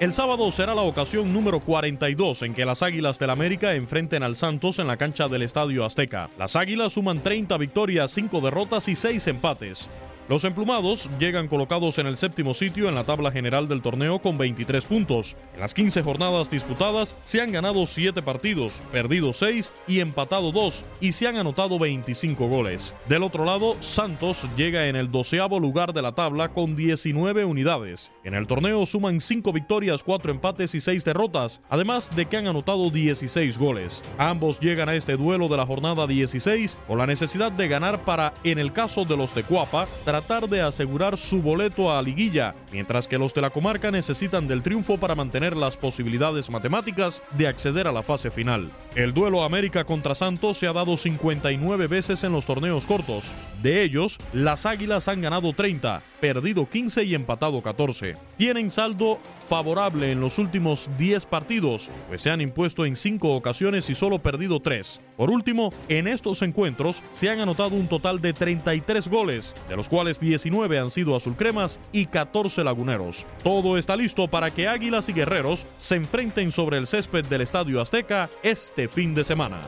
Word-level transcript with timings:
El 0.00 0.12
sábado 0.12 0.50
será 0.50 0.74
la 0.74 0.80
ocasión 0.80 1.30
número 1.30 1.60
42 1.60 2.40
en 2.44 2.54
que 2.54 2.64
las 2.64 2.82
Águilas 2.82 3.18
del 3.18 3.28
América 3.28 3.74
enfrenten 3.74 4.22
al 4.22 4.34
Santos 4.34 4.78
en 4.78 4.86
la 4.86 4.96
cancha 4.96 5.28
del 5.28 5.42
Estadio 5.42 5.84
Azteca. 5.84 6.30
Las 6.38 6.56
Águilas 6.56 6.94
suman 6.94 7.22
30 7.22 7.58
victorias, 7.58 8.10
5 8.12 8.40
derrotas 8.40 8.88
y 8.88 8.96
6 8.96 9.26
empates. 9.26 9.90
Los 10.30 10.44
emplumados 10.44 11.10
llegan 11.18 11.48
colocados 11.48 11.98
en 11.98 12.06
el 12.06 12.16
séptimo 12.16 12.54
sitio 12.54 12.88
en 12.88 12.94
la 12.94 13.02
tabla 13.02 13.32
general 13.32 13.66
del 13.66 13.82
torneo 13.82 14.20
con 14.20 14.38
23 14.38 14.86
puntos. 14.86 15.36
En 15.54 15.58
las 15.58 15.74
15 15.74 16.04
jornadas 16.04 16.48
disputadas 16.48 17.16
se 17.24 17.40
han 17.40 17.50
ganado 17.50 17.84
7 17.84 18.22
partidos, 18.22 18.80
perdido 18.92 19.32
6 19.32 19.72
y 19.88 19.98
empatado 19.98 20.52
2 20.52 20.84
y 21.00 21.10
se 21.10 21.26
han 21.26 21.36
anotado 21.36 21.80
25 21.80 22.46
goles. 22.46 22.94
Del 23.08 23.24
otro 23.24 23.44
lado, 23.44 23.76
Santos 23.80 24.46
llega 24.56 24.86
en 24.86 24.94
el 24.94 25.10
doceavo 25.10 25.58
lugar 25.58 25.92
de 25.92 26.02
la 26.02 26.14
tabla 26.14 26.50
con 26.50 26.76
19 26.76 27.44
unidades. 27.44 28.12
En 28.22 28.34
el 28.34 28.46
torneo 28.46 28.86
suman 28.86 29.18
5 29.18 29.52
victorias, 29.52 30.04
4 30.04 30.30
empates 30.30 30.76
y 30.76 30.80
6 30.80 31.04
derrotas, 31.04 31.60
además 31.68 32.14
de 32.14 32.26
que 32.26 32.36
han 32.36 32.46
anotado 32.46 32.88
16 32.88 33.58
goles. 33.58 34.04
Ambos 34.16 34.60
llegan 34.60 34.90
a 34.90 34.94
este 34.94 35.16
duelo 35.16 35.48
de 35.48 35.56
la 35.56 35.66
jornada 35.66 36.06
16 36.06 36.78
con 36.86 36.98
la 36.98 37.08
necesidad 37.08 37.50
de 37.50 37.66
ganar 37.66 38.04
para, 38.04 38.32
en 38.44 38.60
el 38.60 38.72
caso 38.72 39.04
de 39.04 39.16
los 39.16 39.34
de 39.34 39.42
Cuapa, 39.42 39.88
de 40.20 40.60
asegurar 40.60 41.16
su 41.16 41.40
boleto 41.40 41.90
a 41.90 42.02
liguilla, 42.02 42.54
mientras 42.72 43.08
que 43.08 43.18
los 43.18 43.32
de 43.32 43.40
la 43.40 43.50
comarca 43.50 43.90
necesitan 43.90 44.46
del 44.46 44.62
triunfo 44.62 44.98
para 44.98 45.14
mantener 45.14 45.56
las 45.56 45.76
posibilidades 45.76 46.50
matemáticas 46.50 47.22
de 47.32 47.48
acceder 47.48 47.86
a 47.86 47.92
la 47.92 48.02
fase 48.02 48.30
final. 48.30 48.70
El 48.94 49.14
duelo 49.14 49.42
América 49.42 49.84
contra 49.84 50.14
Santos 50.14 50.58
se 50.58 50.66
ha 50.66 50.72
dado 50.72 50.96
59 50.96 51.86
veces 51.86 52.22
en 52.22 52.32
los 52.32 52.44
torneos 52.44 52.86
cortos. 52.86 53.34
De 53.62 53.82
ellos, 53.82 54.18
las 54.32 54.66
Águilas 54.66 55.08
han 55.08 55.22
ganado 55.22 55.52
30, 55.52 56.02
perdido 56.20 56.68
15 56.68 57.04
y 57.04 57.14
empatado 57.14 57.62
14. 57.62 58.16
Tienen 58.36 58.68
saldo 58.68 59.18
favorable 59.48 60.10
en 60.10 60.20
los 60.20 60.38
últimos 60.38 60.90
10 60.98 61.26
partidos, 61.26 61.90
pues 62.08 62.22
se 62.22 62.30
han 62.30 62.40
impuesto 62.40 62.84
en 62.84 62.94
5 62.94 63.34
ocasiones 63.34 63.88
y 63.90 63.94
solo 63.94 64.18
perdido 64.18 64.60
3. 64.60 65.00
Por 65.16 65.30
último, 65.30 65.72
en 65.88 66.06
estos 66.06 66.42
encuentros 66.42 67.02
se 67.10 67.30
han 67.30 67.40
anotado 67.40 67.76
un 67.76 67.88
total 67.88 68.20
de 68.20 68.32
33 68.32 69.08
goles, 69.08 69.54
de 69.68 69.76
los 69.76 69.88
cuales 69.88 70.09
19 70.18 70.78
han 70.78 70.90
sido 70.90 71.14
azulcremas 71.14 71.80
y 71.92 72.06
14 72.06 72.64
laguneros. 72.64 73.26
Todo 73.44 73.78
está 73.78 73.94
listo 73.94 74.26
para 74.28 74.50
que 74.50 74.66
Águilas 74.66 75.08
y 75.08 75.12
Guerreros 75.12 75.66
se 75.78 75.96
enfrenten 75.96 76.50
sobre 76.50 76.78
el 76.78 76.86
césped 76.86 77.26
del 77.26 77.42
Estadio 77.42 77.80
Azteca 77.80 78.30
este 78.42 78.88
fin 78.88 79.14
de 79.14 79.24
semana. 79.24 79.60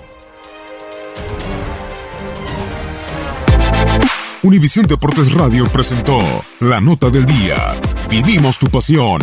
Univisión 4.43 4.87
Deportes 4.87 5.33
Radio 5.35 5.67
presentó 5.67 6.19
La 6.59 6.81
Nota 6.81 7.11
del 7.11 7.25
Día. 7.25 7.75
Vivimos 8.11 8.59
tu 8.59 8.67
pasión. 8.67 9.21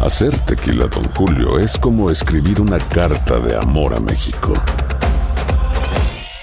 Hacer 0.00 0.38
tequila, 0.40 0.86
Don 0.86 1.04
Julio, 1.14 1.58
es 1.58 1.78
como 1.78 2.10
escribir 2.10 2.60
una 2.60 2.78
carta 2.78 3.40
de 3.40 3.56
amor 3.56 3.94
a 3.94 4.00
México. 4.00 4.54